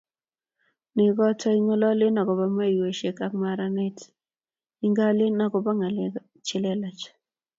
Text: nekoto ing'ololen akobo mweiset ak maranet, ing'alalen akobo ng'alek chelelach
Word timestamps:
nekoto 0.95 1.47
ing'ololen 1.57 2.15
akobo 2.21 2.45
mweiset 2.53 3.17
ak 3.25 3.33
maranet, 3.41 3.97
ing'alalen 4.85 5.43
akobo 5.45 5.71
ng'alek 5.77 6.13
chelelach 6.47 7.01